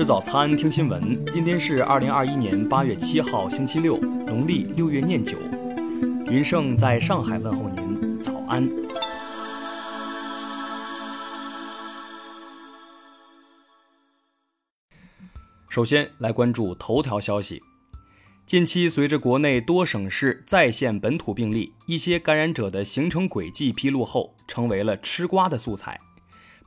[0.00, 1.22] 吃早餐，听新闻。
[1.26, 5.36] 今天是二零二一年八月七号，星期六，农历六月廿九。
[6.30, 8.66] 云盛在上海问候您，早安。
[15.68, 17.62] 首先来关注头条消息。
[18.46, 26.00] 近期，随着国内多省市再现本土病例，一些感染者的行程轨迹披露后，成为了吃瓜的素材，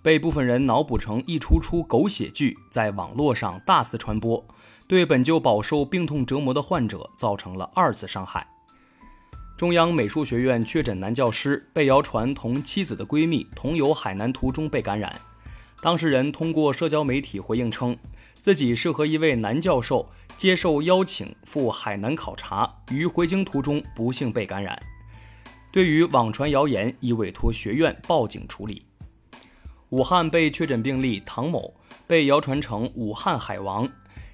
[0.03, 4.45] 被部分人脑补成一出出狗血剧，在网络上大肆传播，
[4.87, 8.45] 对本就饱受病痛折磨的患者造成了二次伤害。
[9.57, 15.19] 中央美术学院确诊男教师被谣传同妻子的闺蜜同游海南途中被感染，
[15.81, 17.97] 当事人通过社交媒体回应称，
[18.39, 20.09] 自己是和一位男教授。
[20.35, 24.77] 接受邀请赴海南考察，于回京途中不幸被感染。
[25.71, 28.83] 对于网传谣言，已委托学院报警处理。
[29.93, 31.71] 武汉被确诊病例唐某
[32.07, 33.87] 被谣传成武汉海王，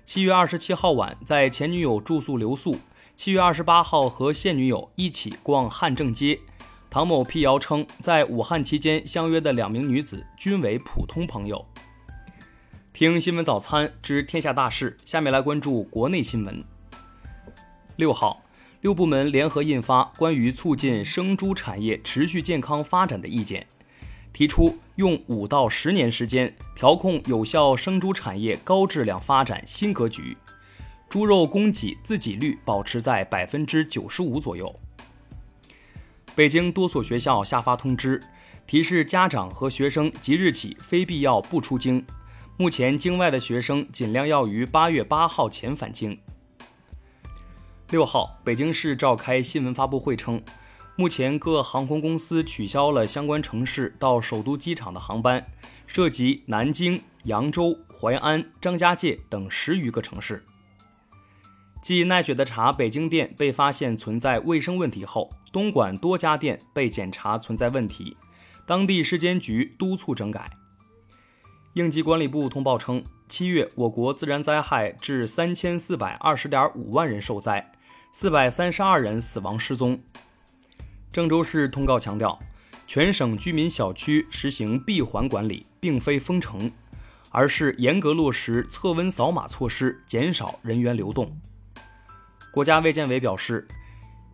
[0.06, 2.80] 七月二十七号晚在前女友住宿留宿，
[3.18, 6.40] 七月二十八号和现女友一起逛汉正街。
[6.90, 11.66] 唐某辟谣称，在武汉期间相约的两名女子均为普通朋友。
[12.94, 16.64] 听新闻早餐知天下大事，下面来关注国内新闻。
[17.98, 18.42] 六号，
[18.80, 23.68] 六部门联合印发关于促进生猪产业持续健康发展的意见，
[24.32, 30.38] 提出用五到十年时间调控有效生猪产业高质量发展新格局，
[31.10, 34.74] 猪肉供给自给率保持在百分之九十五左右。
[36.36, 38.22] 北京多所学校下发通知，
[38.66, 42.06] 提示家长和学生即日起非必要不出京。
[42.56, 46.18] 目前，境外的学生尽量要于八月八号前返京。
[47.90, 50.42] 六号，北京市召开新闻发布会称，
[51.00, 55.50] 目前各航空公司取消了相关城市到首都机场的航班，
[55.88, 60.44] 涉及南京、扬州、淮安、张家界等十余个城市。
[61.82, 68.18] 继奈雪的茶北京店被发现存在卫生问题后，东莞多家店被检查存在问题，
[68.66, 70.52] 当地市监局督促整改。
[71.76, 77.72] 应急管理部通报称，七月我国自然灾害致三千四百二十点五万人受灾，
[78.12, 79.98] 四百三十二人死亡失踪。
[81.12, 82.38] 郑州市通告强调，
[82.86, 86.72] 全省居民小区实行闭环管理，并非封城，
[87.32, 91.36] 而是严格落实测温扫码措施，减少人员流动。
[92.52, 93.68] 国家卫健委表示，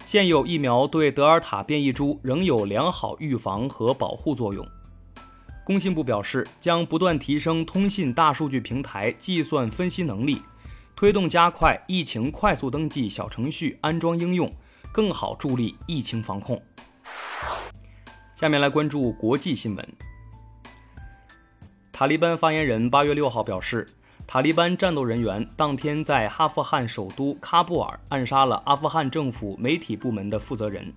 [0.06, 4.68] 现有疫苗对德尔塔变异株仍有良好预防和保护作用。
[5.64, 10.42] 工信部表示，将不断提升通信大数据平台计算分析能力，
[10.94, 14.52] 推动加快疫情快速登记小程序安装应用，
[14.96, 16.64] 更好助力疫情防控。
[18.34, 19.94] 下面来关注国际新闻。
[21.92, 23.86] 塔利班发言人八月六号表示，
[24.26, 30.94] 塔利班战斗人员当天在阿富汗首都喀布尔暗杀了阿富汗政府媒体部门的负责人。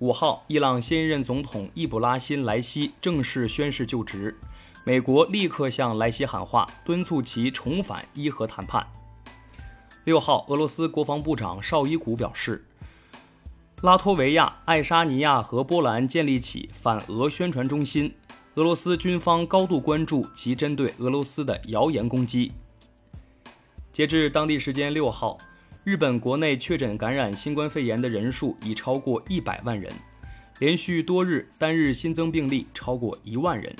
[0.00, 4.38] 五号，伊朗新任总统易卜拉欣·莱西正式宣誓就职，
[4.84, 8.86] 美国立刻向莱西喊话，敦促其重返伊核谈判。
[10.04, 12.62] 六号，俄罗斯国防部长绍伊古表示，
[13.82, 18.14] 拉脱维亚、爱沙尼亚和波兰建立起反俄宣传中心，
[18.54, 22.52] 俄罗斯军方高度关注其针对俄罗斯的谣言攻击。
[23.90, 25.36] 截至当地时间六号。
[25.84, 29.92] 日本国内确诊感染新冠肺炎的人数已超过一百万人，
[30.60, 33.74] 连续多日单日新增病例超过一万人。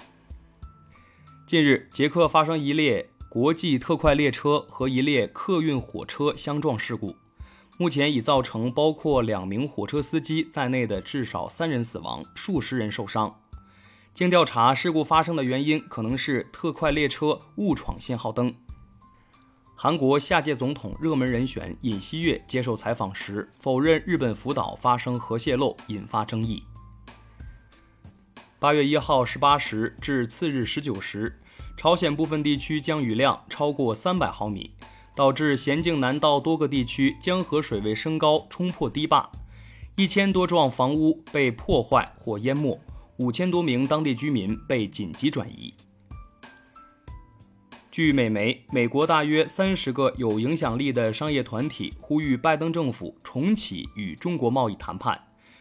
[1.47, 7.15] 近日，捷克发生一列国际特快列车和一列客运火车相撞事故，
[7.78, 13.41] 目前已造成包括两名火车司机在内的至少三人死亡，数十人受伤。
[14.15, 18.55] 经调查，事故发生的原因可能是特快列车误闯信号灯。
[19.75, 26.62] 韩国下届总统热门人选尹锡悦接受采访时否认日本福岛发生核泄漏，引发争议。
[28.61, 31.41] 八月一号十八时至次日十九时，
[31.76, 34.70] 朝鲜部分地区降雨量超过三百毫米，
[35.14, 39.31] 导致咸镜南道多个地区江河水位升高，冲破堤坝，
[39.97, 42.81] 一千多幢房屋被破坏或淹没，
[43.19, 45.75] 五千多名当地居民被紧急转移。
[47.91, 55.20] 据美媒，美国大约三十个有影响力的商业团体呼吁拜登政府重启与中国贸易谈判，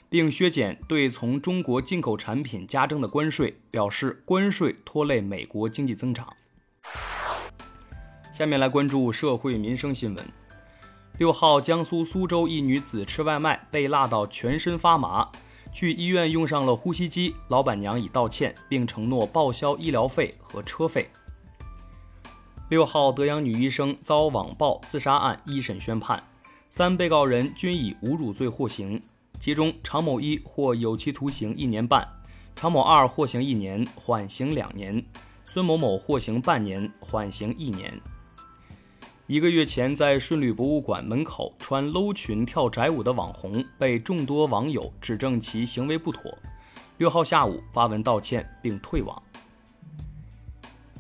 [0.10, 6.26] 并削减对从中国进口产品加征的关税，表示关税拖累美国经济增长。
[8.32, 10.26] 下面来关注社会民生新闻。
[11.18, 15.30] 六号，江苏苏州一女子吃外卖被辣到全身发麻，
[15.74, 21.10] 去医院用上了呼吸机，老板娘已道歉，并承诺报销医疗费和车费。
[22.70, 26.24] 六号，德阳女医生遭网暴自杀案一审宣判，
[26.70, 29.00] 三被告人均以侮辱罪获刑，
[29.42, 32.08] 其中常某一获有期徒刑一年半，
[32.56, 35.04] 常某二获刑一年，缓刑两年，
[35.44, 37.94] 孙某某获刑半年，缓刑一年。
[39.28, 46.38] 一个月前，在顺旅博物馆门口穿搂裙跳宅舞的网红，被众多网友指证其行为不妥，
[46.98, 49.22] 六号下午发文道歉并退网。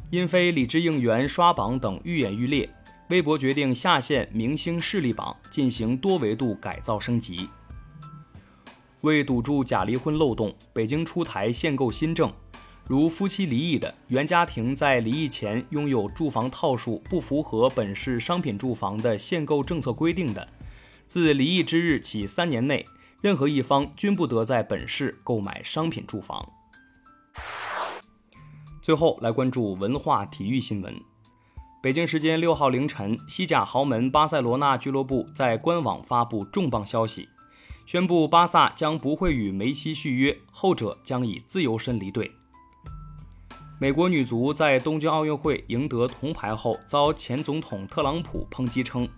[0.09, 2.69] 因非李智应援刷榜等愈演愈烈，
[3.09, 7.49] 微博决定下线明星势力榜，进行多维度改造升级。
[9.01, 12.31] 为堵住假离婚漏洞，北京出台限购新政，
[12.91, 20.45] 如夫妻离异的原家庭在离异前拥有住房套数不符合本市商品住房的限购政策规定的，
[21.07, 22.85] 自离异之日起三年内，
[23.21, 26.51] 任何一方均不得在本市购买商品住房。
[28.81, 30.93] 最后来关注文化体育新闻。
[31.81, 37.29] 北京时间六号凌晨，西甲豪门巴塞罗那俱乐部在官网发布重磅消息，
[37.85, 42.29] 宣布巴萨将不会与梅西续约，后者将以自由身离队。
[43.81, 49.09] 美国女足在东京奥运会赢得铜牌后，遭前总统特朗普抨击称，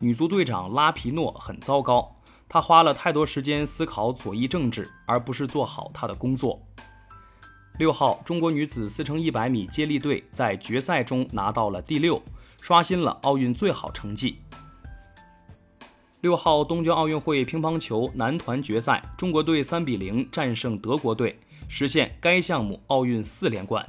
[0.00, 2.16] 女足队长拉皮诺很糟糕，
[2.48, 6.60] 她花了太多时间思考左翼政治，而不是做好她的工作。
[7.78, 12.20] 六号，中国女子四乘一百米接力队在决赛中拿到了第六，
[12.60, 14.40] 刷新了奥运最好成绩。
[16.22, 21.38] 六号，东京奥运会乒乓球男团决赛，中国队三比零战胜德国队，
[21.68, 23.88] 实现该项目奥运四连冠。